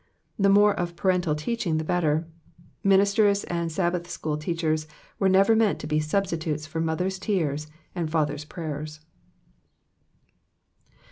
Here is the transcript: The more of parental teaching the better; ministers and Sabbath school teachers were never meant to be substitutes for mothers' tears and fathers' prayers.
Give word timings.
The 0.39 0.49
more 0.49 0.73
of 0.73 0.95
parental 0.95 1.35
teaching 1.35 1.77
the 1.77 1.83
better; 1.83 2.25
ministers 2.83 3.43
and 3.43 3.71
Sabbath 3.71 4.09
school 4.09 4.35
teachers 4.35 4.87
were 5.19 5.29
never 5.29 5.55
meant 5.55 5.77
to 5.81 5.85
be 5.85 5.99
substitutes 5.99 6.65
for 6.65 6.81
mothers' 6.81 7.19
tears 7.19 7.67
and 7.93 8.09
fathers' 8.09 8.43
prayers. 8.45 9.01